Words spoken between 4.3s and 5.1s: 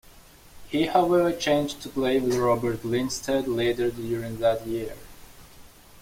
that year.